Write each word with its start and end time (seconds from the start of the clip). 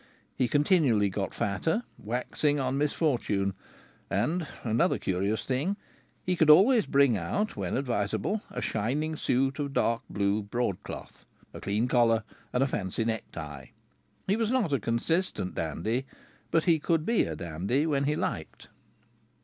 He 0.35 0.47
continually 0.47 1.09
got 1.11 1.31
fatter, 1.31 1.83
waxing 1.99 2.59
on 2.59 2.75
misfortune. 2.75 3.53
And 4.09 4.47
another 4.63 4.97
curious 4.97 5.45
thing 5.45 5.77
he 6.25 6.35
could 6.35 6.49
always 6.49 6.87
bring 6.87 7.15
out, 7.17 7.55
when 7.55 7.77
advisable, 7.77 8.41
a 8.49 8.63
shining 8.63 9.15
suit 9.15 9.59
of 9.59 9.73
dark 9.73 10.01
blue 10.09 10.41
broadcloth, 10.41 11.23
a 11.53 11.61
clean 11.61 11.87
collar 11.87 12.23
and 12.51 12.63
a 12.63 12.67
fancy 12.67 13.05
necktie. 13.05 13.67
He 14.27 14.35
was 14.35 14.49
not 14.49 14.73
a 14.73 14.79
consistent 14.79 15.53
dandy, 15.53 16.07
but 16.49 16.63
he 16.63 16.79
could 16.79 17.05
be 17.05 17.25
a 17.25 17.35
dandy 17.35 17.85
when 17.85 18.05
he 18.05 18.15
liked. 18.15 18.69